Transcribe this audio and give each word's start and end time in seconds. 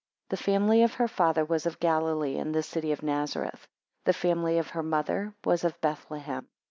The 0.29 0.35
family 0.35 0.81
of 0.81 0.95
her 0.95 1.07
father 1.07 1.45
was 1.45 1.67
of 1.67 1.79
Galilee 1.79 2.39
and 2.39 2.55
the 2.55 2.63
city 2.63 2.91
of 2.91 3.03
Nazareth. 3.03 3.67
The 4.05 4.13
family 4.13 4.57
of 4.57 4.71
her 4.71 4.81
mother 4.81 5.35
was 5.45 5.63
of 5.63 5.79
Bethlehem. 5.79 6.47